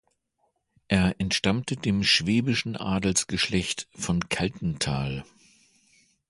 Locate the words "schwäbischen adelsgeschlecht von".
2.03-4.29